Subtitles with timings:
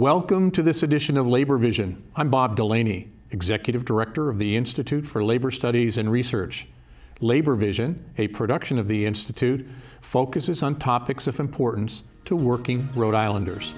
[0.00, 2.02] Welcome to this edition of Labor Vision.
[2.16, 6.66] I'm Bob Delaney, Executive Director of the Institute for Labor Studies and Research.
[7.20, 9.68] Labor Vision, a production of the Institute,
[10.00, 13.74] focuses on topics of importance to working Rhode Islanders.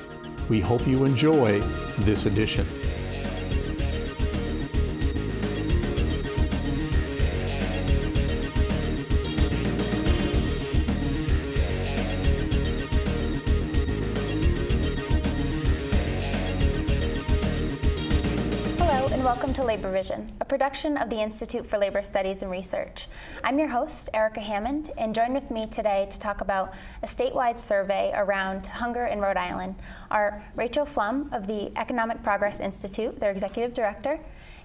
[0.48, 1.59] We hope you enjoy
[2.03, 2.69] this edition.
[19.33, 23.08] Labor Vision, a production of the Institute for Labor Studies and Research.
[23.42, 27.58] I'm your host, Erica Hammond, and join with me today to talk about a statewide
[27.58, 29.77] survey around hunger in Rhode Island
[30.11, 34.20] are Rachel Flum of the Economic Progress Institute, their executive director,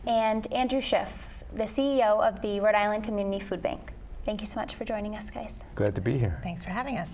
[0.06, 1.14] and Andrew Schiff,
[1.54, 3.94] the CEO of the Rhode Island Community Food Bank.
[4.26, 5.62] Thank you so much for joining us, guys.
[5.76, 6.42] Glad to be here.
[6.44, 7.10] Thanks for having us.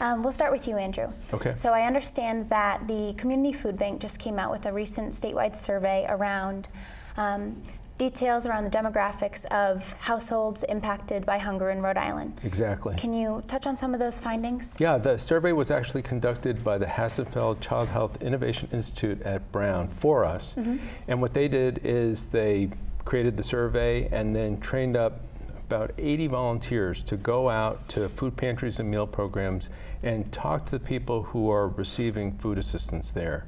[0.00, 1.12] Um, we'll start with you, Andrew.
[1.32, 1.54] Okay.
[1.54, 5.56] So I understand that the Community Food Bank just came out with a recent statewide
[5.56, 6.68] survey around
[7.16, 7.62] um,
[7.98, 12.38] details around the demographics of households impacted by hunger in Rhode Island.
[12.44, 12.94] Exactly.
[12.96, 14.76] Can you touch on some of those findings?
[14.78, 19.88] Yeah, the survey was actually conducted by the Hassenfeld Child Health Innovation Institute at Brown
[19.88, 20.56] for us.
[20.56, 20.76] Mm-hmm.
[21.08, 22.68] And what they did is they
[23.04, 25.20] created the survey and then trained up
[25.66, 29.68] about 80 volunteers to go out to food pantries and meal programs
[30.02, 33.46] and talk to the people who are receiving food assistance there.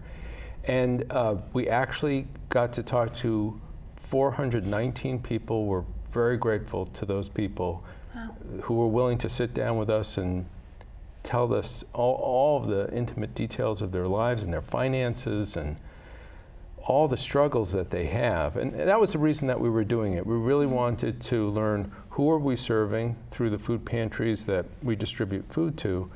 [0.64, 3.58] And uh, we actually got to talk to
[3.96, 5.66] 419 people.
[5.66, 7.84] We're very grateful to those people
[8.14, 8.34] wow.
[8.62, 10.44] who were willing to sit down with us and
[11.22, 15.76] tell us all, all, of the intimate details of their lives and their finances and
[16.88, 18.56] all the struggles that they have.
[18.56, 20.26] And that was the reason that we were doing it.
[20.26, 20.74] We really mm-hmm.
[20.74, 25.78] wanted to learn who are we serving through the food pantries that we distribute food
[25.78, 26.10] to,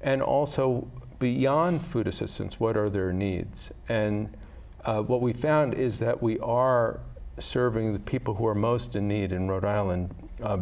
[0.00, 0.84] and also
[1.20, 3.70] beyond food assistance, what are their needs?
[3.88, 4.36] And
[4.84, 6.98] uh, what we found is that we are
[7.38, 10.12] serving the people who are most in need in Rhode Island.
[10.42, 10.58] Uh,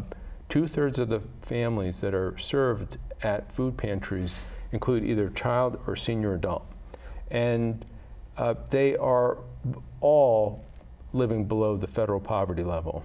[0.50, 4.40] Two thirds of the families that are served at food pantries
[4.72, 6.66] include either child or senior adult.
[7.30, 7.82] And
[8.36, 9.38] uh, they are
[10.02, 10.62] all
[11.14, 13.04] living below the federal poverty level.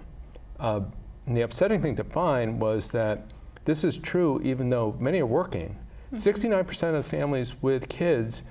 [0.60, 0.82] Uh,
[1.26, 3.24] and the upsetting thing to find was that
[3.64, 5.78] this is true even though many are working.
[6.12, 8.42] 69% of families with kids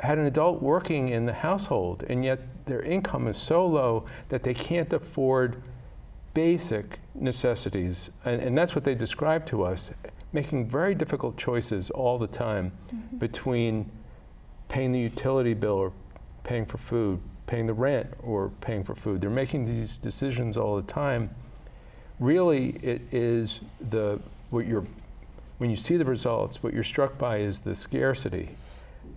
[0.00, 4.42] had an adult working in the household, and yet their income is so low that
[4.42, 5.62] they can't afford
[6.34, 8.10] basic necessities.
[8.26, 9.90] And, and that's what they describe to us,
[10.32, 13.16] making very difficult choices all the time mm-hmm.
[13.16, 13.90] between
[14.68, 15.92] paying the utility bill or
[16.44, 19.22] paying for food, paying the rent or paying for food.
[19.22, 21.30] They're making these decisions all the time.
[22.18, 23.60] Really, it is
[23.90, 24.18] the
[24.50, 24.84] what you're
[25.58, 28.50] when you see the results, what you're struck by is the scarcity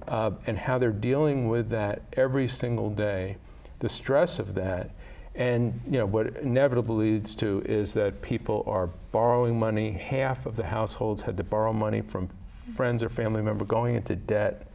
[0.07, 3.35] uh, and how they're dealing with that every single day,
[3.79, 4.91] the stress of that.
[5.35, 9.91] And you know what inevitably leads to is that people are borrowing money.
[9.91, 12.29] Half of the households had to borrow money from
[12.73, 14.67] friends or family member, going into debt,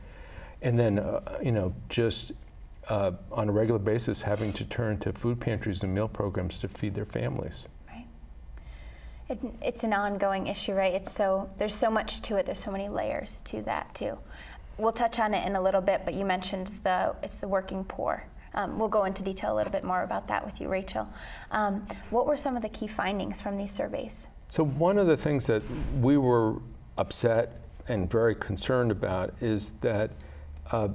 [0.62, 2.32] and then uh, you know just
[2.88, 6.68] uh, on a regular basis having to turn to food pantries and meal programs to
[6.68, 7.66] feed their families.
[9.28, 10.92] It, it's an ongoing issue, right?
[10.92, 12.46] It's so there's so much to it.
[12.46, 14.18] There's so many layers to that too.
[14.76, 17.84] We'll touch on it in a little bit, but you mentioned the it's the working
[17.84, 18.24] poor.
[18.54, 21.08] Um, we'll go into detail a little bit more about that with you, Rachel.
[21.50, 24.28] Um, what were some of the key findings from these surveys?
[24.48, 25.62] So one of the things that
[26.00, 26.60] we were
[26.96, 30.12] upset and very concerned about is that
[30.70, 30.88] uh,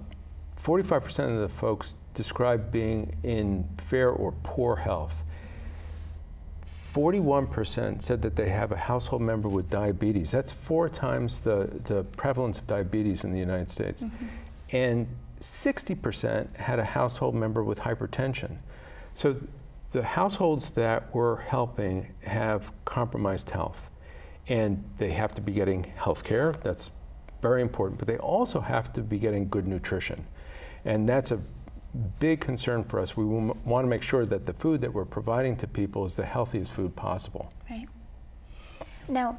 [0.61, 5.23] 45% of the folks describe being in fair or poor health.
[6.93, 10.31] 41% said that they have a household member with diabetes.
[10.31, 14.03] That's four times the, the prevalence of diabetes in the United States.
[14.03, 14.25] Mm-hmm.
[14.71, 15.07] And
[15.39, 18.57] 60% had a household member with hypertension.
[19.13, 19.35] So
[19.91, 23.89] the households that we're helping have compromised health.
[24.47, 26.89] And they have to be getting health care, that's
[27.41, 30.25] very important, but they also have to be getting good nutrition.
[30.85, 31.39] And that's a
[32.19, 33.17] big concern for us.
[33.17, 36.25] We want to make sure that the food that we're providing to people is the
[36.25, 37.51] healthiest food possible.
[37.69, 37.87] Right.
[39.07, 39.37] Now,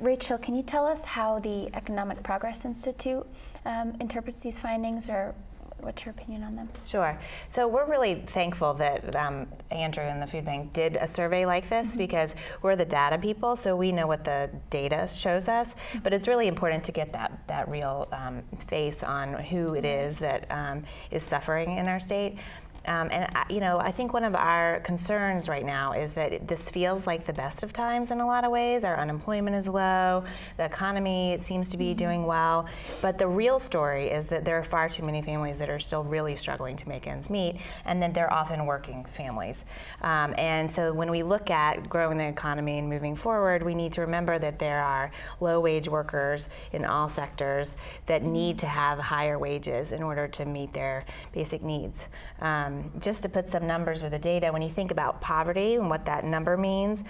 [0.00, 3.26] Rachel, can you tell us how the Economic Progress Institute
[3.66, 5.34] um, interprets these findings or
[5.82, 6.68] What's your opinion on them?
[6.86, 7.18] Sure.
[7.48, 11.68] So we're really thankful that um, Andrew and the Food Bank did a survey like
[11.68, 11.98] this mm-hmm.
[11.98, 15.68] because we're the data people, so we know what the data shows us.
[15.68, 15.98] Mm-hmm.
[16.00, 20.18] But it's really important to get that that real um, face on who it is
[20.18, 22.38] that um, is suffering in our state.
[22.86, 26.48] Um, and I, you know, I think one of our concerns right now is that
[26.48, 28.84] this feels like the best of times in a lot of ways.
[28.84, 30.24] Our unemployment is low,
[30.56, 31.98] the economy seems to be mm-hmm.
[31.98, 32.66] doing well,
[33.02, 36.04] but the real story is that there are far too many families that are still
[36.04, 39.64] really struggling to make ends meet, and that they're often working families.
[40.00, 43.92] Um, and so when we look at growing the economy and moving forward, we need
[43.92, 45.10] to remember that there are
[45.40, 50.72] low-wage workers in all sectors that need to have higher wages in order to meet
[50.72, 52.06] their basic needs.
[52.40, 55.74] Um, um, just to put some numbers with the data, when you think about poverty
[55.74, 57.04] and what that number means,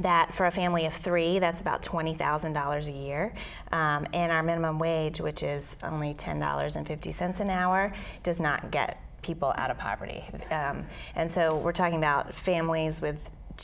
[0.00, 3.34] that for a family of three, that's about $20,000 a year.
[3.72, 7.92] Um, and our minimum wage, which is only $10.50 an hour,
[8.22, 10.24] does not get people out of poverty.
[10.50, 10.86] Um,
[11.16, 13.16] and so we're talking about families with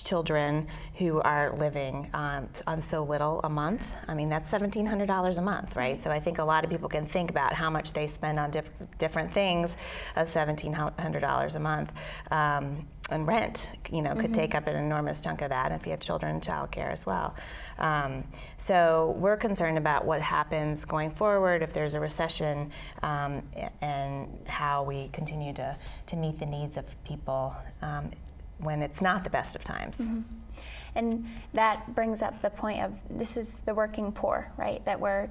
[0.02, 0.66] children
[0.98, 3.82] who are living um, on so little a month.
[4.08, 6.00] I mean, that's $1,700 a month, right?
[6.00, 8.50] So I think a lot of people can think about how much they spend on
[8.50, 8.66] diff
[8.98, 9.76] different things
[10.16, 11.92] of $1,700 a month.
[12.30, 14.34] Um, and rent, you know, could mm -hmm.
[14.34, 17.34] take up an enormous chunk of that if you have children, childcare as well.
[17.78, 18.24] Um,
[18.56, 22.70] so we're concerned about what happens going forward if there's a recession
[23.02, 23.42] um,
[23.80, 25.76] and how we continue to,
[26.06, 28.10] to meet the needs of people um,
[28.64, 29.98] when it's not the best of times.
[29.98, 30.22] Mm -hmm.
[30.96, 34.84] And that brings up the point of this is the working poor, right?
[34.84, 35.28] That we're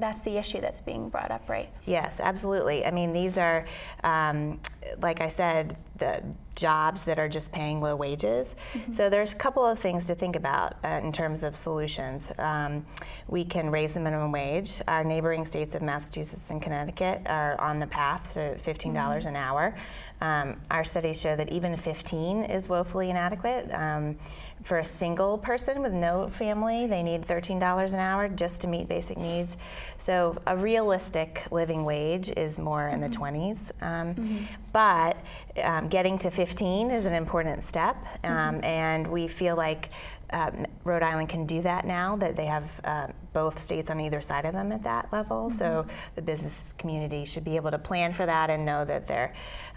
[0.00, 1.68] that's the issue that's being brought up, right?
[1.86, 2.86] Yes, absolutely.
[2.86, 3.66] I mean, these are,
[4.02, 4.58] um,
[5.00, 6.22] like I said, the
[6.56, 8.48] jobs that are just paying low wages.
[8.48, 8.94] Mm -hmm.
[8.94, 12.30] So there's a couple of things to think about uh, in terms of solutions.
[12.38, 12.84] Um,
[13.28, 14.70] we can raise the minimum wage.
[14.88, 19.28] Our neighboring states of Massachusetts and Connecticut are on the path to $15 mm -hmm.
[19.28, 19.74] an hour.
[20.20, 23.64] Um, our studies show that even 15 is woefully inadequate.
[23.72, 24.16] Um,
[24.64, 28.88] for a single person with no family, they need $13 an hour just to meet
[28.88, 29.56] basic needs.
[29.96, 33.58] So a realistic living wage is more in the 20s.
[33.80, 34.46] Mm -hmm.
[34.72, 35.16] But
[35.64, 38.64] um, getting to 15 is an important step, um, mm -hmm.
[38.64, 39.88] and we feel like
[40.32, 44.20] um, Rhode Island can do that now that they have uh, both states on either
[44.20, 45.36] side of them at that level.
[45.36, 45.58] Mm -hmm.
[45.58, 49.32] So the business community should be able to plan for that and know that their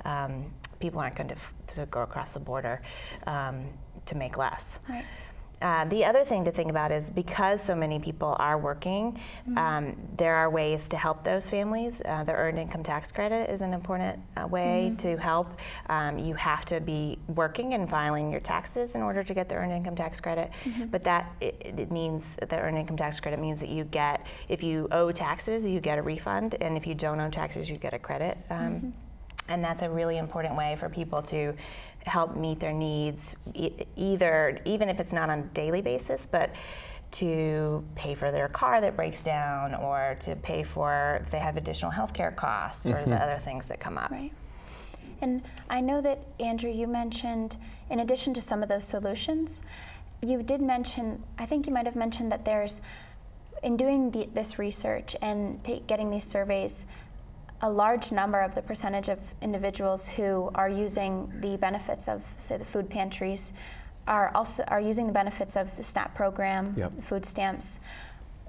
[0.06, 1.39] um, people aren't going to,
[1.75, 2.81] to, go across the border
[3.27, 3.56] um,
[4.06, 4.80] to make less.
[4.89, 5.06] Right.
[5.63, 9.57] Uh, the other thing to think about is because so many people are working, mm-hmm.
[9.57, 12.01] um, there are ways to help those families.
[12.04, 14.98] Uh, the earned income tax credit is an important uh, way mm-hmm.
[14.98, 15.48] to help.
[15.88, 19.56] Um, you have to be working and filing your taxes in order to get the
[19.56, 20.51] earned income tax credit.
[20.65, 20.86] Mm-hmm.
[20.88, 24.63] But that it, it, means the earned income tax credit means that you get if
[24.63, 27.94] you owe taxes, you get a refund, and if you don't owe taxes, you get
[27.94, 28.38] a credit.
[28.50, 28.89] Um, mm-hmm.
[29.47, 31.53] And that's a really important way for people to
[32.05, 36.49] help meet their needs, e either even if it's not on a daily basis, but
[37.11, 41.57] to pay for their car that breaks down or to pay for if they have
[41.57, 43.03] additional healthcare costs or mm -hmm.
[43.03, 43.23] the mm-hmm.
[43.23, 44.11] other things that come up.
[44.11, 44.33] Right.
[45.21, 47.55] And I know that, Andrew, you mentioned,
[47.89, 49.61] in addition to some of those solutions,
[50.21, 52.81] you did mention, I think you might have mentioned that there's,
[53.61, 56.85] in doing the, this research and getting these surveys,
[57.63, 62.58] a large number of the percentage of individuals who are using the benefits of, say,
[62.58, 63.53] the food pantries
[64.05, 66.93] are also are using the benefits of the SNAP program, yep.
[66.93, 67.79] the food stamps.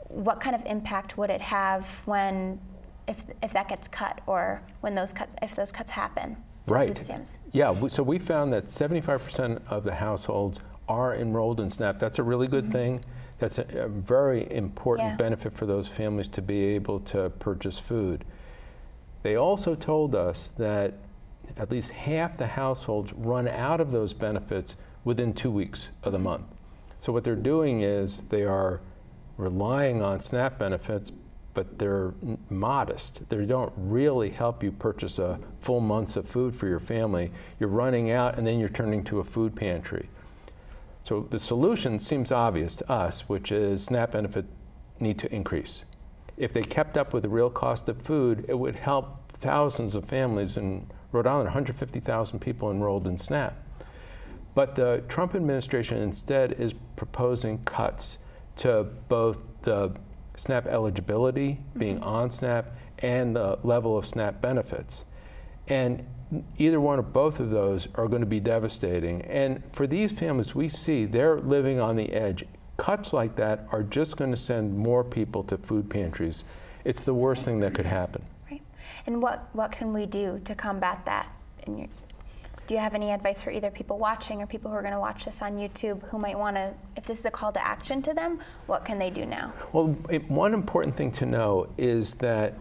[0.09, 2.61] What kind of impact would it have when,
[3.06, 6.37] if, if that gets cut, or when those cuts, if those cuts happen?
[6.66, 7.09] Right.
[7.52, 7.87] Yeah.
[7.87, 12.00] So we found that 75% of the households are enrolled in SNAP.
[12.00, 12.78] That's a really good mm -hmm.
[12.78, 13.04] thing.
[13.38, 15.16] That's a, a very important yeah.
[15.16, 18.25] benefit for those families to be able to purchase food.
[19.25, 20.93] They also told us that
[21.57, 26.19] at least half the households run out of those benefits within two weeks of the
[26.19, 26.45] month.
[26.99, 28.83] So what they're doing is they are
[29.38, 31.11] relying on SNAP benefits,
[31.54, 32.12] but they're
[32.50, 33.26] modest.
[33.31, 37.33] They don't really help you purchase a full month's of food for your family.
[37.59, 40.11] You're running out and then you're turning to a food pantry.
[41.02, 44.45] So the solution seems obvious to us, which is SNAP benefit
[45.00, 45.85] need to increase
[46.36, 50.04] if they kept up with the real cost of food, it would help thousands of
[50.04, 53.56] families in Rhode Island, 150,000 people enrolled in SNAP.
[54.54, 58.18] But the Trump administration instead is proposing cuts
[58.56, 59.92] to both the
[60.36, 62.22] SNAP eligibility, being mm -hmm.
[62.22, 62.66] on SNAP,
[62.98, 65.04] and the level of SNAP benefits.
[65.68, 66.04] And
[66.58, 69.22] either one or both of those are going to be devastating.
[69.22, 72.44] And for these families, we see they're living on the edge
[72.76, 76.45] cuts like that are just going to send more people to food pantries.
[76.85, 78.23] It's the worst thing that could happen.
[78.50, 78.62] Right.
[79.07, 81.28] And what, what can we do to combat that?
[81.66, 81.87] Your,
[82.66, 85.00] do you have any advice for either people watching or people who are going to
[85.00, 88.00] watch this on YouTube who might want to, if this is a call to action
[88.02, 89.52] to them, what can they do now?
[89.73, 92.54] Well, it, one important thing to know is that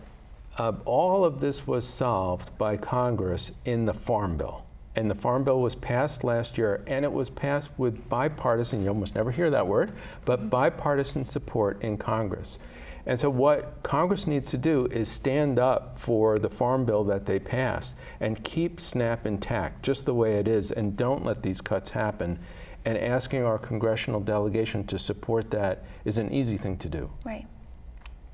[0.57, 4.62] uh, all of this was solved by Congress in the Farm Bill.
[4.95, 8.89] And the Farm Bill was passed last year, and it was passed with bipartisan, you
[8.89, 9.91] almost never hear that word,
[10.25, 10.49] but mm-hmm.
[10.49, 12.59] bipartisan support in Congress.
[13.05, 17.25] And so, what Congress needs to do is stand up for the Farm Bill that
[17.25, 21.59] they passed and keep SNAP intact, just the way it is, and don't let these
[21.59, 22.39] cuts happen.
[22.85, 27.09] And asking our congressional delegation to support that is an easy thing to do.
[27.25, 27.45] Right.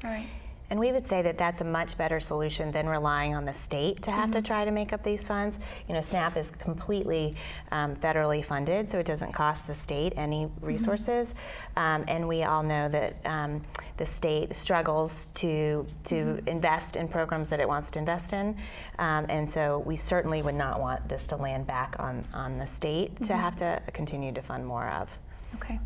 [0.03, 0.27] All right.
[0.69, 4.01] And we would say that that's a much better solution than relying on the state
[4.03, 4.33] to have mm-hmm.
[4.33, 5.59] to try to make up these funds.
[5.87, 7.33] You know, SNAP is completely
[7.71, 10.65] um, federally funded, so it doesn't cost the state any mm-hmm.
[10.65, 11.29] resources.
[11.29, 11.79] Mm-hmm.
[11.79, 13.61] Um, and we all know that um,
[13.97, 16.47] the state struggles to to mm-hmm.
[16.47, 18.55] invest in programs that it wants to invest in,
[18.99, 22.65] um, and so we certainly would not want this to land back on on the
[22.65, 23.41] state to mm-hmm.
[23.41, 25.09] have to continue to fund more of.
[25.55, 25.79] Okay.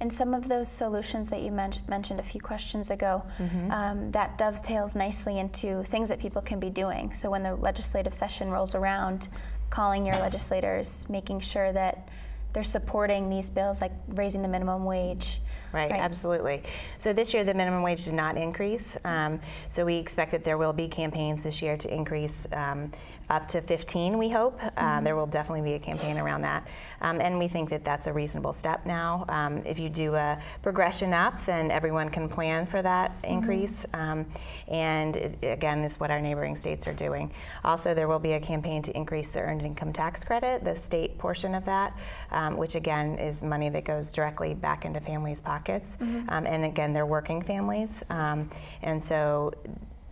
[0.00, 3.72] And some of those solutions that you men mentioned a few questions ago, mm -hmm.
[3.72, 7.14] um, that dovetails nicely into things that people can be doing.
[7.14, 9.28] So when the legislative session rolls around,
[9.70, 11.96] calling your legislators, making sure that
[12.52, 15.40] they're supporting these bills like raising the minimum wage,
[15.72, 16.62] Right, right, absolutely.
[16.98, 18.96] So this year the minimum wage did not increase.
[19.04, 22.92] Um, so we expect that there will be campaigns this year to increase um,
[23.28, 24.62] up to 15, we hope.
[24.62, 25.04] Uh, mm-hmm.
[25.04, 26.66] there will definitely be a campaign around that.
[27.00, 29.24] Um, and we think that that's a reasonable step now.
[29.28, 33.32] Um, if you do a progression up, then everyone can plan for that mm-hmm.
[33.32, 33.84] increase.
[33.94, 34.26] Um,
[34.68, 37.32] and it, again, it's what our neighboring states are doing.
[37.64, 41.18] Also, there will be a campaign to increase the earned income tax credit, the state
[41.18, 41.96] portion of that,
[42.30, 45.96] um, which again is money that goes directly back into families' pockets.
[45.96, 46.28] Mm-hmm.
[46.28, 48.02] Um, and again, they're working families.
[48.10, 48.50] Um,
[48.82, 49.52] and so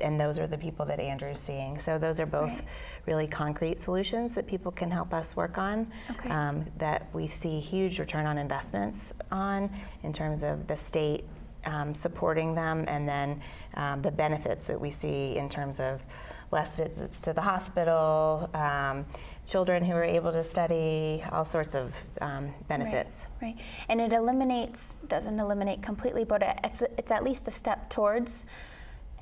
[0.00, 1.78] and those are the people that Andrew's seeing.
[1.78, 2.64] So those are both right.
[3.06, 5.90] really concrete solutions that people can help us work on.
[6.10, 6.28] Okay.
[6.30, 9.70] Um, that we see huge return on investments on
[10.02, 11.24] in terms of the state
[11.66, 13.40] um, supporting them, and then
[13.74, 16.02] um, the benefits that we see in terms of
[16.50, 19.04] less visits to the hospital, um,
[19.46, 23.26] children who are able to study, all sorts of um, benefits.
[23.40, 27.88] Right, right, and it eliminates doesn't eliminate completely, but it's it's at least a step
[27.90, 28.46] towards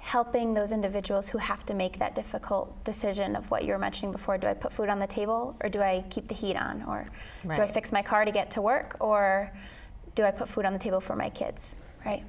[0.03, 4.11] helping those individuals who have to make that difficult decision of what you were mentioning
[4.11, 4.37] before.
[4.37, 6.83] Do I put food on the table or do I keep the heat on?
[6.89, 7.09] Or
[7.45, 7.57] right.
[7.57, 9.53] do I fix my car to get to work or
[10.17, 11.77] do I put food on the table for my kids?
[12.05, 12.25] Right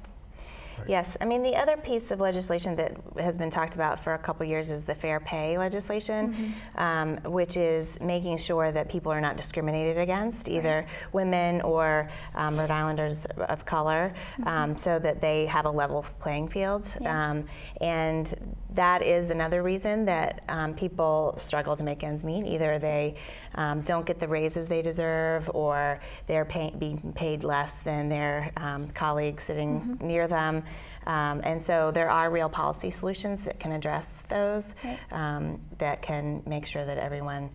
[0.78, 0.88] Right.
[0.88, 4.18] Yes, I mean the other piece of legislation that has been talked about for a
[4.18, 6.80] couple years is the fair pay legislation, mm-hmm.
[6.80, 11.14] um, which is making sure that people are not discriminated against, either right.
[11.14, 14.48] women or um, Rhode Islanders of color, mm-hmm.
[14.48, 16.86] um, so that they have a level playing field.
[17.00, 17.30] Yeah.
[17.30, 17.44] Um,
[17.80, 22.46] and that is another reason that um, people struggle to make ends meet.
[22.46, 23.14] Either they
[23.54, 28.52] um, don't get the raises they deserve, or they're pay- being paid less than their
[28.94, 30.06] colleagues sitting mm-hmm.
[30.06, 30.62] near them.
[31.06, 34.98] Um, and so there are real policy solutions that can address those, right.
[35.12, 37.50] um, that can make sure that everyone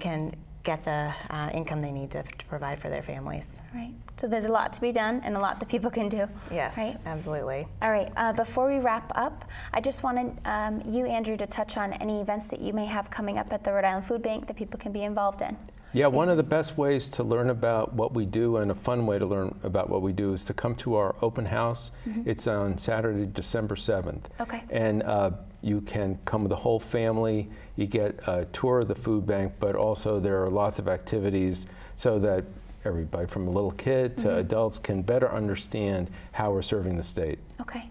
[0.00, 3.48] can get the uh, income they need to, to, provide for their families.
[3.74, 3.94] Right.
[4.18, 6.26] So there's a lot to be done and a lot that people can do.
[6.50, 6.98] Yes, right?
[7.06, 7.68] absolutely.
[7.80, 8.12] All right.
[8.16, 12.20] Uh, before we wrap up, I just wanted um, you, Andrew, to touch on any
[12.20, 14.78] events that you may have coming up at the Rhode Island Food Bank that people
[14.80, 15.56] can be involved in.
[15.92, 19.06] Yeah, one of the best ways to learn about what we do and a fun
[19.06, 21.92] way to learn about what we do is to come to our open house.
[22.06, 22.28] Mm-hmm.
[22.28, 24.24] It's on Saturday, December 7th.
[24.40, 24.62] Okay.
[24.68, 25.30] And uh,
[25.62, 27.48] you can come with the whole family.
[27.76, 31.68] You get a tour of the food bank, but also there are lots of activities
[31.94, 32.44] so that
[32.88, 34.38] everybody from a little kid to mm-hmm.
[34.38, 37.38] adults can better understand how we're serving the state.
[37.60, 37.88] Okay,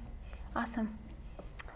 [0.56, 0.98] awesome.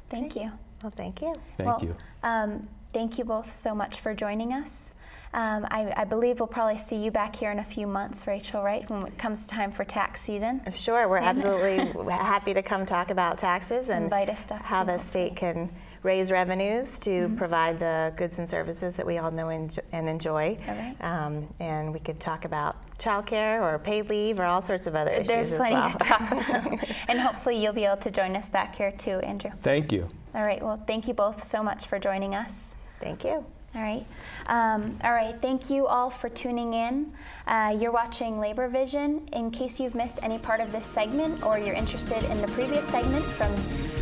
[0.10, 0.52] Thank you.
[0.84, 1.36] Well, thank you.
[1.58, 1.96] Thank well, you.
[2.24, 4.90] Um, thank you both so much for joining us.
[5.34, 8.62] Um, I, I, believe we'll probably see you back here in a few months, Rachel,
[8.62, 8.90] right?
[8.90, 10.62] When it comes time for tax season.
[10.74, 11.78] Sure, we're absolutely
[12.14, 15.70] happy to come talk about taxes Some and stuff how the state can
[16.04, 17.36] raise revenues to mm-hmm.
[17.38, 20.58] provide the goods and services that we all know and enjoy.
[20.68, 20.96] Right.
[21.00, 25.12] Um, and we could talk about childcare or paid leave or all sorts of other
[25.12, 25.92] issues There's plenty well.
[25.92, 26.90] to talk about.
[27.08, 29.52] and hopefully you'll be able to join us back here too, Andrew.
[29.62, 30.10] Thank you.
[30.36, 32.76] All right, well, thank you both so much for joining us.
[33.00, 33.44] Thank you.
[33.74, 34.06] All right.
[34.48, 35.34] Um, all right.
[35.42, 37.14] Thank you all for tuning in.
[37.48, 39.30] Uh, you're watching Labor Vision.
[39.32, 42.86] In case you've missed any part of this segment or you're interested in the previous
[42.86, 43.54] segment from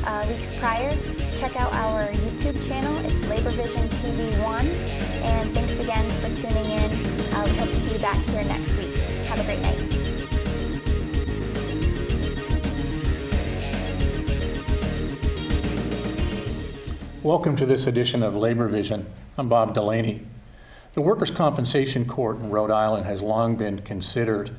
[0.06, 0.90] uh, weeks prior,
[1.38, 2.98] check out our YouTube channel.
[3.06, 4.66] It's Labor Vision TV 1.
[4.66, 7.19] And thanks again for tuning in.
[7.46, 8.98] We hope to see you back here next week.
[9.28, 9.78] Have a great night.
[17.24, 19.06] Welcome to this edition of Labor Vision.
[19.38, 20.28] I'm Bob Delaney.
[20.96, 24.52] The Workers' Compensation Court in Rhode Island has long been considered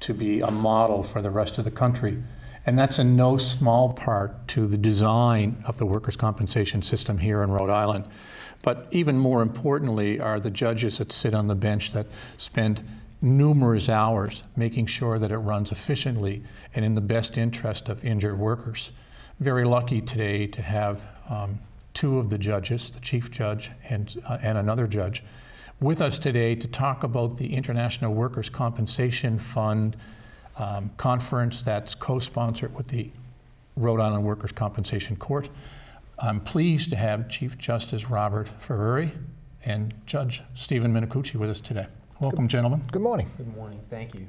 [0.00, 2.20] to be a model for the rest of the country.
[2.66, 7.44] And that's in no small part to the design of the workers' compensation system here
[7.44, 8.06] in Rhode Island.
[8.64, 12.06] But even more importantly are the judges that sit on the bench that
[12.38, 12.82] spend
[13.20, 16.42] numerous hours making sure that it runs efficiently
[16.74, 18.92] and in the best interest of injured workers.
[19.38, 21.60] Very lucky today to have um,
[21.92, 25.22] two of the judges, the chief judge and, uh, and another judge,
[25.80, 29.96] with us today to talk about the International Workers' Compensation Fund
[30.56, 33.10] um, conference that's co-sponsored with the
[33.76, 35.50] Rhode Island Workers' Compensation Court.
[36.18, 38.68] I'm pleased to have Chief Justice Robert F.
[38.68, 39.10] Arrigan
[39.64, 41.86] and Judge Stephen Minicucci with us today.
[42.20, 42.84] Welcome, gentlemen.
[42.92, 43.30] Good morning.
[43.36, 43.80] Good morning.
[43.90, 44.26] Thank you.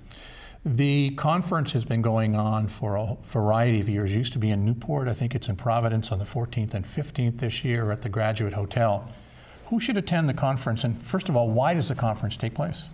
[0.65, 4.11] The conference has been going on for a variety of years.
[4.11, 5.07] It used to be in Newport.
[5.07, 8.53] I think it's in Providence on the 14th and 15th this year at the Graduate
[8.53, 9.07] Hotel.
[9.67, 10.83] Who should attend the conference?
[10.83, 12.89] And first of all, why does the conference take place?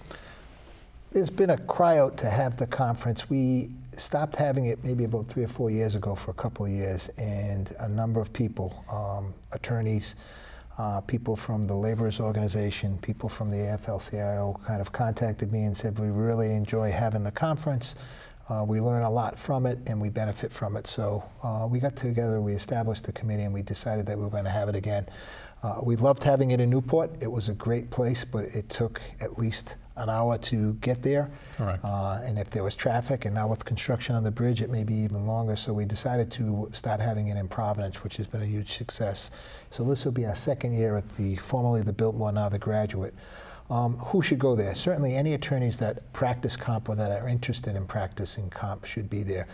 [1.14, 3.30] There's been a cry out to have the conference.
[3.30, 6.72] We stopped having it maybe about three or four years ago for a couple of
[6.72, 10.16] years, and a number of people, um, attorneys,
[10.78, 15.76] uh, people from the laborers organization, people from the AFL-CIO kind of contacted me and
[15.76, 17.96] said, we really enjoy having the conference.
[18.50, 20.88] Uh, we learn a lot from it and we benefit from it.
[20.88, 24.30] So uh, we got together, we established a committee, and we decided that we were
[24.30, 25.06] going to have it again.
[25.64, 27.12] Uh, we loved having it in Newport.
[27.22, 31.30] It was a great place, but it took at least an hour to get there.
[31.58, 31.84] Correct.
[31.84, 34.84] Uh, and if there was traffic, and now with construction on the bridge, it may
[34.84, 35.56] be even longer.
[35.56, 39.30] So we decided to start having it in Providence, which has been a huge success.
[39.70, 43.14] So this will be our second year at the formerly the Biltmore, now the Graduate.
[43.70, 44.76] Um, who should go there?
[44.76, 49.24] Certainly, any attorneys that practice comp or that are interested in practicing comp should be
[49.24, 49.48] there.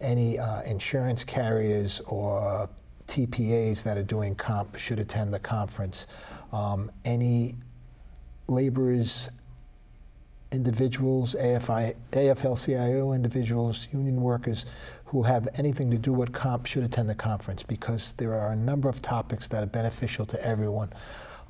[0.00, 2.68] Any uh, insurance carriers or
[3.08, 6.06] TPAs that are doing comp should attend the conference.
[6.52, 7.56] Um, any
[8.48, 9.30] laborers
[10.54, 14.66] individuals, AFL-CIO individuals, union workers
[15.06, 18.56] who have anything to do with comp should attend the conference because there are a
[18.56, 20.92] number of topics that are beneficial to everyone.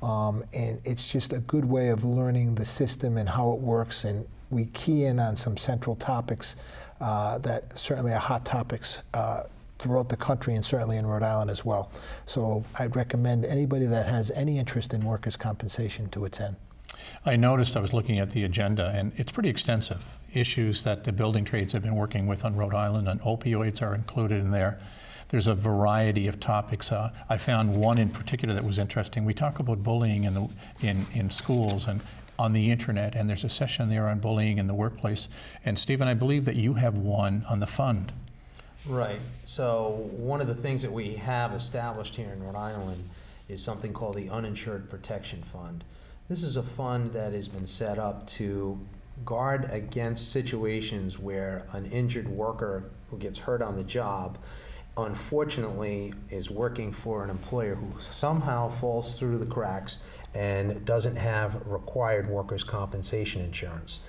[0.01, 4.03] Um, and it's just a good way of learning the system and how it works.
[4.03, 6.57] And we key in on some central topics
[6.99, 9.43] uh, that certainly are hot topics uh,
[9.85, 11.91] throughout the country and certainly in Rhode Island as well.
[12.25, 16.55] So I'd recommend anybody that has any interest in workers' compensation to attend.
[17.23, 20.03] I noticed I was looking at the agenda, and it's pretty extensive.
[20.33, 23.93] Issues that the building trades have been working with on Rhode Island, and opioids are
[23.93, 24.79] included in there.
[25.29, 26.91] There's a variety of topics.
[26.91, 29.23] Uh, I found one in particular that was interesting.
[29.23, 30.49] We talk about bullying in, the,
[30.81, 32.01] in, in schools and
[32.39, 35.29] on the internet, and there's a session there on bullying in the workplace.
[35.63, 38.11] And Stephen, I believe that you have one on the fund.
[38.87, 39.19] Right.
[39.45, 43.09] So one of the things that we have established here in Rhode Island
[43.49, 45.83] is something called the Uninsured Protection Fund.
[46.29, 48.79] This is a fund that has been set up to
[49.25, 54.37] guard against situations where an injured worker who gets hurt on the job
[54.97, 59.97] unfortunately is working for an employer who somehow falls through the cracks
[60.33, 63.99] and doesn't have required workers' compensation insurance.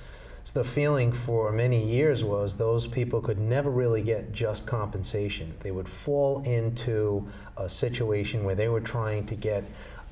[0.47, 5.53] So the feeling for many years was those people could never really get just compensation.
[5.65, 9.65] They would fall into a situation where they were trying to get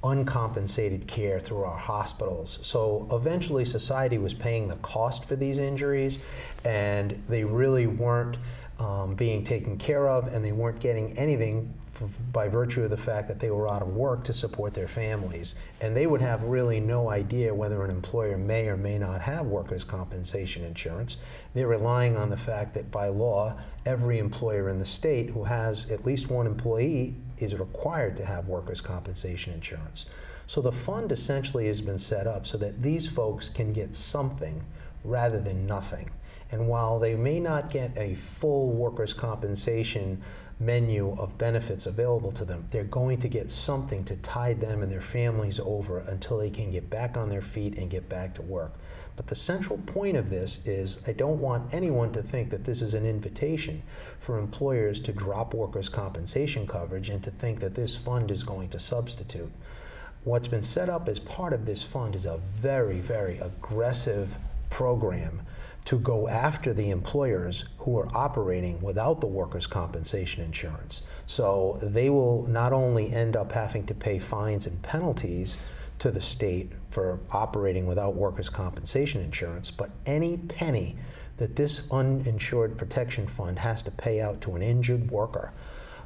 [0.02, 2.58] uncompensated care through our hospitals.
[2.62, 6.18] So eventually society was paying the cost for these injuries
[6.64, 8.36] and they really weren't
[8.80, 11.72] um, being taken care of and they weren't getting anything
[12.32, 15.54] by virtue of the fact that they were out of work to support their families.
[15.80, 19.46] And they would have really no idea whether an employer may or may not have
[19.46, 21.16] workers' compensation insurance.
[21.54, 23.54] They're relying on the fact that by law,
[23.86, 28.48] every employer in the state who has at least one employee is required to have
[28.48, 30.06] workers' compensation insurance.
[30.46, 34.62] So the fund essentially has been set up so that these folks can get something
[35.02, 36.10] rather than nothing.
[36.50, 40.22] And while they may not get a full workers' compensation
[40.60, 44.90] menu of benefits available to them, they're going to get something to tide them and
[44.90, 48.42] their families over until they can get back on their feet and get back to
[48.42, 48.72] work.
[49.16, 52.82] But the central point of this is I don't want anyone to think that this
[52.82, 53.82] is an invitation
[54.18, 58.70] for employers to drop workers' compensation coverage and to think that this fund is going
[58.70, 59.52] to substitute.
[60.24, 64.38] What's been set up as part of this fund is a very, very aggressive
[64.70, 65.42] program
[65.84, 71.02] to go after the employers who are operating without the workers' compensation insurance.
[71.26, 75.58] So they will not only end up having to pay fines and penalties
[75.98, 80.96] to the state for operating without workers' compensation insurance, but any penny
[81.36, 85.52] that this uninsured protection fund has to pay out to an injured worker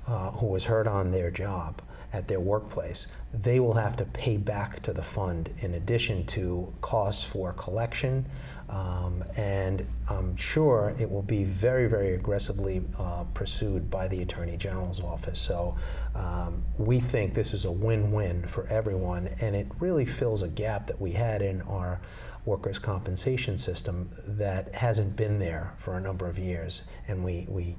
[0.06, 1.80] uh, who was hurt on their job
[2.12, 6.72] at their workplace, they will have to pay back to the fund in addition to
[6.80, 8.24] costs for collection,
[8.68, 14.56] Um, and I'm sure it will be very, very aggressively uh, pursued by the Attorney
[14.56, 15.40] General's office.
[15.40, 15.76] So
[16.14, 20.86] um, we think this is a win-win for everyone, and it really fills a gap
[20.86, 22.00] that we had in our
[22.44, 26.82] workers' compensation system that hasn't been there for a number of years.
[27.06, 27.74] And we, we,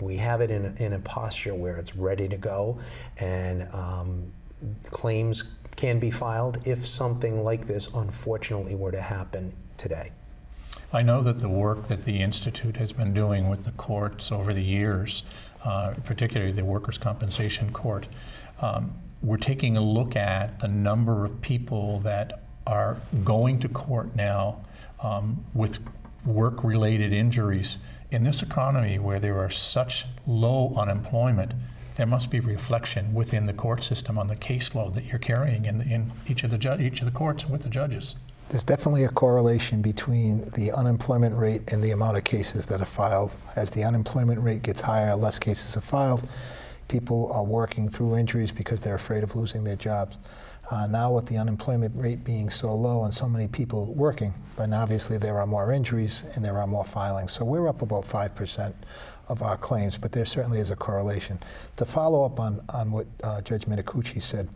[0.00, 2.80] we have it in a, in a posture where it's ready to go,
[3.18, 4.32] and um,
[4.90, 5.44] claims
[5.76, 10.12] can be filed if something like this unfortunately were to happen today.
[10.92, 14.52] I know that the work that the Institute has been doing with the courts over
[14.52, 15.22] the years,
[15.64, 18.08] uh, particularly the Workers' Compensation Court,
[18.60, 24.16] um, we're taking a look at the number of people that are going to court
[24.16, 24.64] now
[25.00, 25.78] um, with
[26.24, 27.78] work related injuries.
[28.10, 31.52] In this economy where there are such low unemployment,
[31.96, 35.78] there must be reflection within the court system on the caseload that you're carrying in,
[35.78, 38.16] the, in each, of the each of the courts with the judges.
[38.50, 42.84] There's definitely a correlation between the unemployment rate and the amount of cases that are
[42.84, 43.30] filed.
[43.54, 46.28] As the unemployment rate gets higher, less cases are filed.
[46.88, 50.18] People are working through injuries because they're afraid of losing their jobs.
[50.68, 54.72] Uh, now, with the unemployment rate being so low and so many people working, then
[54.72, 57.30] obviously there are more injuries and there are more filings.
[57.30, 58.74] So we're up about 5%
[59.30, 61.38] of our claims, but there certainly is a correlation.
[61.76, 64.48] To follow up on, on what uh, Judge Minicucci said,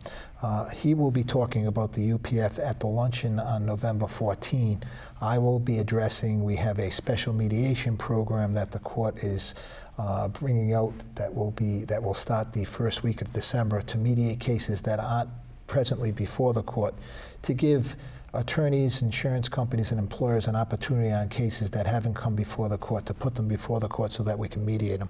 [0.43, 4.83] uh, he will be talking about the UPF at the luncheon on November 14.
[5.21, 9.55] I will be addressing, we have a special mediation program that the court is
[9.97, 13.97] uh, bringing out that will be that will start the first week of December to
[13.97, 15.29] mediate cases that aren't
[15.67, 16.93] presently before the court
[17.41, 17.95] to give
[18.35, 23.05] attorneys, insurance companies, and employers an opportunity on cases that haven't come before the court
[23.07, 25.09] to put them before the court so that we can mediate them.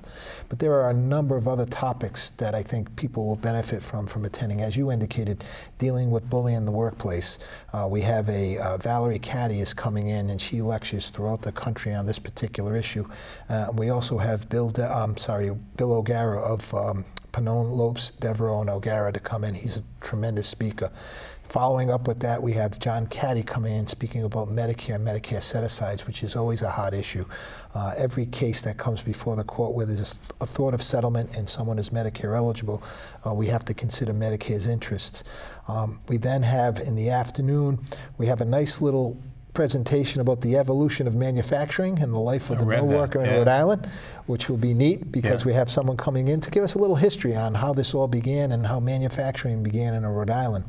[0.50, 4.08] But there are a number of other topics that I think people will benefit from
[4.08, 4.62] from attending.
[4.62, 5.44] As you indicated,
[5.78, 7.38] dealing with bullying in the workplace.
[7.74, 11.52] Uh, we have a uh, Valerie Caddy is coming in and she lectures throughout the
[11.52, 13.08] country on this particular issue.
[13.50, 18.62] Uh, we also have Bill, De- um, sorry, Bill O'Gara of um, Pannone, Lopes, Devereaux,
[18.62, 19.54] and O'Gara to come in.
[19.54, 20.90] He's a tremendous speaker.
[21.50, 25.42] Following up with that, we have John Caddy coming in speaking about Medicare and Medicare
[25.42, 27.24] set-asides, which is always a hot issue.
[27.74, 31.50] Uh, every case that comes before the court where there's a thought of settlement and
[31.50, 32.84] someone is Medicare eligible,
[33.26, 35.24] uh, we have to consider Medicare's interests.
[35.68, 37.80] Um, we then have in the afternoon,
[38.18, 39.18] we have a nice little
[39.54, 43.28] presentation about the evolution of manufacturing and the life of I the mill worker in
[43.28, 43.38] yeah.
[43.38, 43.90] Rhode Island,
[44.26, 45.46] which will be neat because Yeah.
[45.46, 48.08] we have someone coming in to give us a little history on how this all
[48.10, 50.66] began and how manufacturing began in Rhode Island.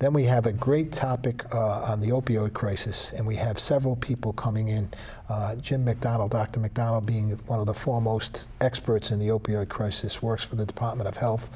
[0.00, 3.94] Then we have a great topic uh, on the opioid crisis, and we have several
[3.96, 4.92] people coming in.
[5.28, 6.58] Uh, Jim McDonald, Dr.
[6.60, 11.08] McDonald, being one of the foremost experts in the opioid crisis, works for the Department
[11.08, 11.48] of Health.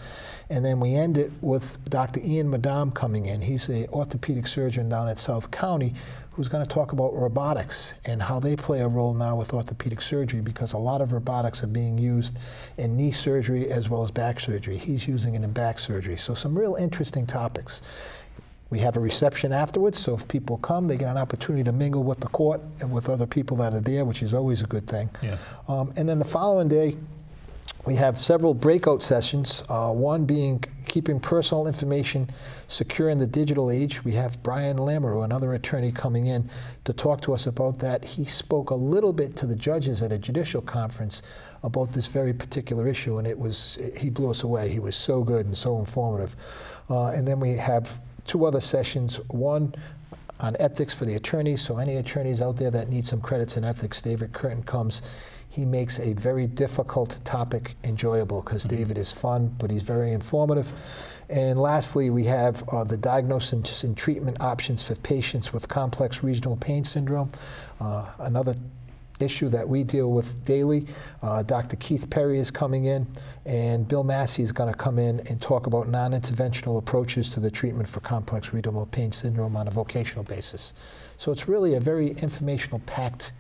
[0.51, 2.21] And then we end it with Dr.
[2.25, 3.41] Ian Madom coming in.
[3.41, 5.95] He's an orthopedic surgeon down at South County
[6.39, 10.01] who's going to talk about robotics and how they play a role now with orthopedic
[10.01, 12.39] surgery because a lot of robotics are being used
[12.77, 14.77] in knee surgery as well as back surgery.
[14.77, 16.17] He's using it in back surgery.
[16.17, 17.83] So, some real interesting topics.
[18.71, 22.03] We have a reception afterwards, so if people come, they get an opportunity to mingle
[22.03, 24.87] with the court and with other people that are there, which is always a good
[24.87, 25.09] thing.
[25.23, 25.39] Yeah.
[25.69, 26.97] Um, and then the following day,
[27.87, 32.29] we have several breakout sessions, uh, one being keeping personal information
[32.67, 34.05] secure in the digital age.
[34.05, 36.51] We have Brian Lamoureux, another attorney, coming in
[36.85, 38.05] to talk to us about that.
[38.05, 41.23] He spoke a little bit to the judges at a judicial conference
[41.63, 44.69] about this very particular issue, and it was he blew us away.
[44.71, 46.37] He was so good and so informative.
[46.91, 49.75] Uh, and then we have two other sessions, one
[50.39, 51.63] on ethics for the attorneys.
[51.63, 55.03] So any attorneys out there that need some credits in ethics, David Curtin comes.
[55.51, 60.73] He makes a very difficult topic enjoyable because David is fun, but he's very informative.
[61.29, 66.57] And lastly, we have uh, the diagnosis and treatment options for patients with complex regional
[66.57, 67.33] pain syndrome.
[67.81, 68.55] Uh, another
[69.21, 70.87] issue that we deal with daily.
[71.23, 71.77] Uh, Dr.
[71.77, 73.07] Keith Perry is coming in,
[73.45, 77.41] and Bill Massey is going to come in and talk about non interventional approaches to
[77.41, 80.73] the treatment for complex regional pain syndrome on a vocational basis.
[81.17, 83.33] So it's really a very informational packed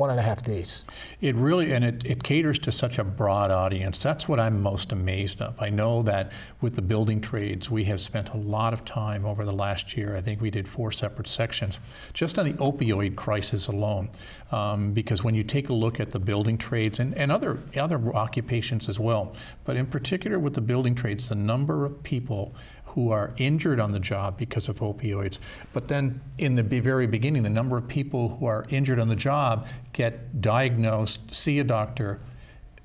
[0.00, 0.84] one and a half days.
[1.20, 3.98] It really, and it, it caters to such a broad audience.
[3.98, 5.60] That's what I'm most amazed of.
[5.60, 6.32] I know that
[6.62, 10.16] with the building trades, we have spent a lot of time over the last year.
[10.16, 11.80] I think we did four separate sections
[12.14, 14.08] just on the opioid crisis alone.
[14.52, 18.00] Um, because when you take a look at the building trades and, and other, other
[18.16, 19.34] occupations as well,
[19.64, 22.54] but in particular with the building trades, the number of people
[22.94, 25.38] who are injured on the job because of opioids.
[25.72, 29.16] But then in the very beginning, the number of people who are injured on the
[29.16, 32.20] job get diagnosed, see a doctor,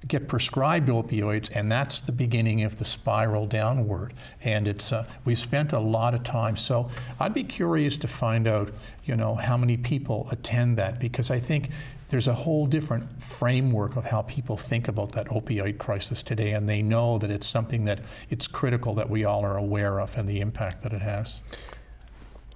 [0.07, 4.13] get prescribed opioids, and that's the beginning of the spiral downward.
[4.43, 6.55] And it's uh, we spent a lot of time.
[6.55, 6.89] So
[7.19, 8.71] I'd be curious to find out,
[9.05, 11.69] you know, how many people attend that because I think
[12.09, 16.69] there's a whole different framework of how people think about that opioid crisis today, and
[16.69, 20.29] they know that it's something that it's critical that we all are aware of and
[20.29, 21.41] the impact that it has.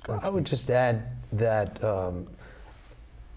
[0.08, 2.28] I would just add that um,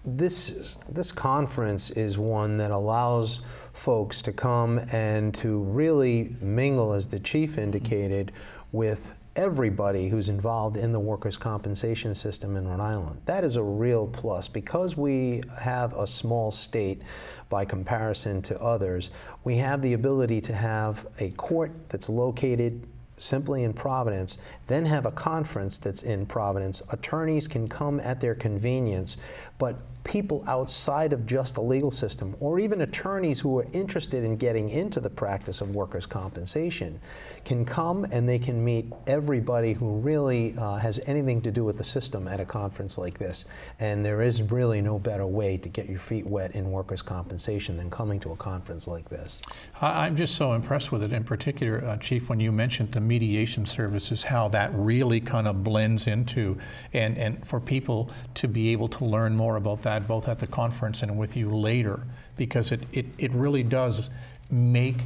[0.05, 3.41] this this conference is one that allows
[3.73, 8.31] folks to come and to really mingle, as the chief indicated,
[8.71, 13.21] with everybody who's involved in the workers' compensation system in Rhode Island.
[13.25, 14.47] That is a real plus.
[14.47, 17.01] Because we have a small state
[17.49, 19.11] by comparison to others,
[19.43, 25.05] we have the ability to have a court that's located simply in Providence, then have
[25.05, 26.81] a conference that's in Providence.
[26.91, 29.17] Attorneys can come at their convenience,
[29.57, 34.35] but people outside of just the legal system, or even attorneys who are interested in
[34.35, 36.99] getting into the practice of workers' compensation,
[37.45, 41.77] can come and they can meet everybody who really uh, has anything to do with
[41.77, 43.45] the system at a conference like this.
[43.79, 47.77] And there is really no better way to get your feet wet in workers' compensation
[47.77, 49.39] than coming to a conference like this.
[49.81, 51.13] I'm just so impressed with it.
[51.13, 55.63] In particular, uh, Chief, when you mentioned the mediation services, how that really kind of
[55.63, 56.57] blends into,
[56.93, 60.47] and, and for people to be able to learn more about that both at the
[60.47, 61.99] conference and with you later
[62.37, 64.09] because it, it, it really does
[64.49, 64.97] make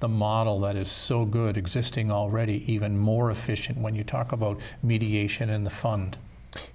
[0.00, 4.58] the model that is so good existing already even more efficient when you talk about
[4.82, 6.16] mediation and the fund.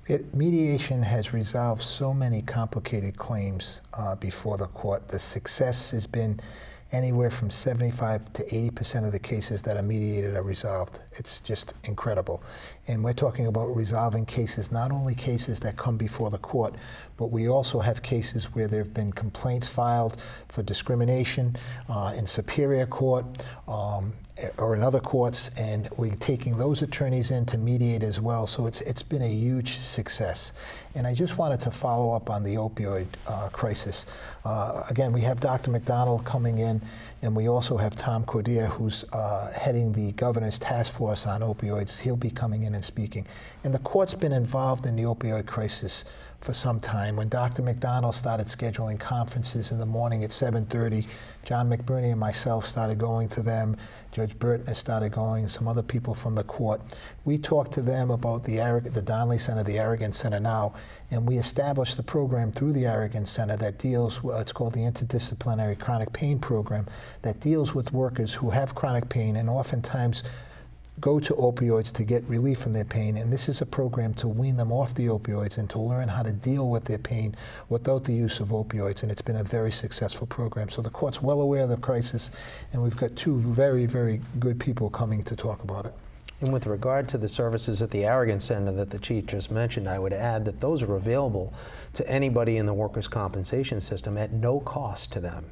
[0.07, 5.07] It, mediation has resolved so many complicated claims uh, before the court.
[5.07, 6.39] The success has been
[6.95, 10.99] anywhere from 75 to 80% of the cases that are mediated are resolved.
[11.13, 12.41] It's just incredible.
[12.87, 16.75] And we're talking about resolving cases, not only cases that come before the court,
[17.17, 21.57] but we also have cases where there have been complaints filed for discrimination
[21.89, 23.25] uh, in Superior Court
[23.67, 24.13] um,
[24.57, 28.45] or in other courts, and we're taking those attorneys in to mediate as well.
[28.45, 30.51] So it's, it's been a huge success.
[30.93, 34.05] And I just wanted to follow up on the opioid uh, crisis.
[34.43, 35.71] Uh, again, we have Dr.
[35.71, 36.81] McDonald coming in,
[37.21, 41.97] and we also have Tom Coderre, who's uh, heading the governor's task force on opioids.
[41.97, 43.25] He'll be coming in and speaking.
[43.63, 46.03] And the court's been involved in the opioid crisis
[46.41, 47.15] for some time.
[47.15, 47.61] When Dr.
[47.61, 51.05] McDonald started scheduling conferences in the morning at 7.30,
[51.43, 53.77] John McBurney and myself started going to them.
[54.11, 56.81] Judge Burton has started going, some other people from the court.
[57.25, 58.57] We talked to them about the,
[58.91, 60.73] the Donley Center, the Arrigan Center now,
[61.11, 64.79] and we established the program through the Arrigan Center that deals, with, it's called the
[64.79, 66.87] Interdisciplinary Chronic Pain Program,
[67.23, 70.23] that deals with workers who have chronic pain and oftentimes
[70.99, 74.27] go to opioids to get relief from their pain, and this is a program to
[74.27, 77.35] wean them off the opioids and to learn how to deal with their pain
[77.69, 80.69] without the use of opioids, and it's been a very successful program.
[80.69, 82.31] So the court's well aware of the crisis,
[82.71, 85.93] and we've got two very, very good people coming to talk about it.
[86.41, 89.87] And with regard to the services at the Arrigan Center that the chief just mentioned,
[89.87, 91.53] I would add that those are available
[91.93, 95.45] to anybody in the workers' compensation system at no cost to them.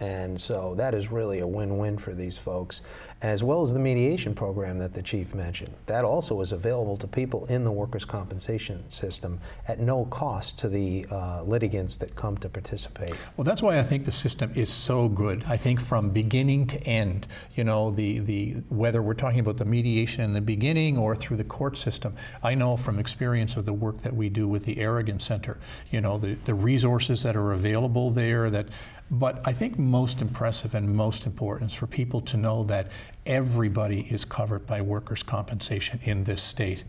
[0.00, 2.82] And so that is really a win-win for these folks,
[3.22, 5.72] as well as the mediation program that the chief mentioned.
[5.86, 10.68] That also is available to people in the workers' compensation system at no cost to
[10.68, 13.14] the uh, litigants that come to participate.
[13.36, 15.44] Well, that's why I think the system is so good.
[15.46, 19.64] I think from beginning to end, you know, the, the whether we're talking about the
[19.64, 23.72] mediation in the beginning or through the court system, I know from experience of the
[23.72, 25.58] work that we do with the Arrigan Center,
[25.90, 28.66] you know, the, the resources that are available there that
[29.10, 32.90] but I think most impressive and most important is for people to know that
[33.26, 36.84] everybody is covered by workers' compensation in this state.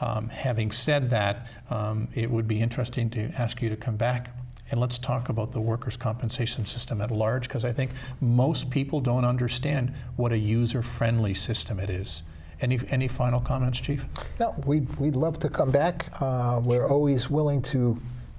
[0.00, 4.30] Um, having said that, um, it would be interesting to ask you to come back
[4.70, 9.00] and let's talk about the workers' compensation system at large because I think most people
[9.00, 12.22] don't understand what a user friendly system it is.
[12.60, 14.04] Any, any final comments, Chief?
[14.40, 16.06] No, we'd, we'd love to come back.
[16.20, 17.98] Uh, we're always willing to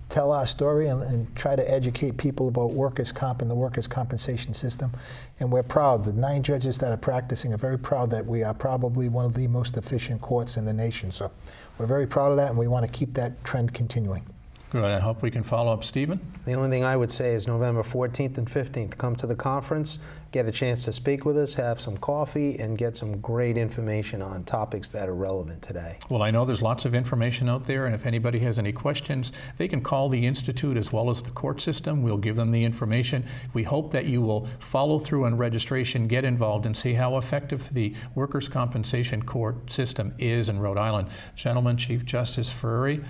[0.10, 3.88] tell our story and, and, try to educate people about workers' comp and the workers'
[3.88, 4.92] compensation system.
[5.40, 6.04] And we're proud.
[6.04, 9.36] The nine judges that are practicing are very proud that we are probably one of
[9.36, 11.12] the most efficient courts in the nation.
[11.12, 11.32] So
[11.78, 14.26] we're very proud of that, and we want to keep that trend continuing.
[14.72, 14.92] Good.
[14.92, 16.20] I hope we can follow up, Stephen.
[16.46, 19.98] The only thing I would say is November 14th and 15th, come to the conference,
[20.32, 24.22] get a chance to speak with us, have some coffee, and get some great information
[24.22, 25.98] on topics that are relevant today.
[26.10, 29.32] Well, I know there's lots of information out there, and if anybody has any questions,
[29.58, 32.04] they can call the Institute as well as the court system.
[32.04, 33.26] We'll give them the information.
[33.56, 37.68] We hope that you will follow through on registration, get involved, and see how effective
[37.74, 41.08] the workers' compensation court system is in Rhode Island.
[41.36, 43.04] Gentlemen, Chief Justice Furey,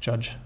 [0.00, 0.36] Judge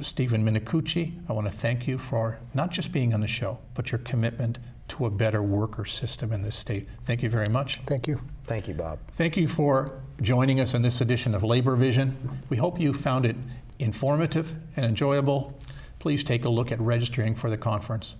[0.00, 3.90] Stephen Minicucci, I want to thank you for not just being on the show, but
[3.90, 6.88] your commitment to a better worker system in this state.
[7.04, 7.80] Thank you very much.
[7.86, 8.20] Thank you.
[8.44, 8.98] Thank you, Bob.
[9.12, 12.16] Thank you for joining us in this edition of Labor Vision.
[12.48, 13.36] We hope you found it
[13.78, 15.58] informative and enjoyable.
[15.98, 18.16] Please take a look at registering for the conference.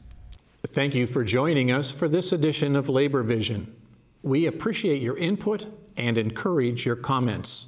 [0.69, 3.75] Thank you for joining us for this edition of Labor Vision.
[4.23, 7.67] We appreciate your input and encourage your comments.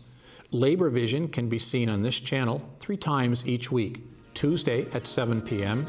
[0.52, 5.40] Labor Vision can be seen on this channel three times each week Tuesday at 7
[5.40, 5.86] p.m.,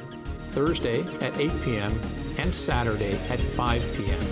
[0.47, 1.99] Thursday at 8 p.m.,
[2.37, 4.22] and Saturday at 5 p.m.